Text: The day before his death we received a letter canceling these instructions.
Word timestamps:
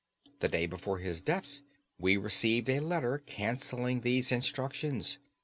The 0.39 0.47
day 0.47 0.65
before 0.65 0.97
his 0.97 1.21
death 1.21 1.61
we 1.99 2.17
received 2.17 2.67
a 2.69 2.79
letter 2.79 3.19
canceling 3.19 4.01
these 4.01 4.31
instructions. 4.31 5.19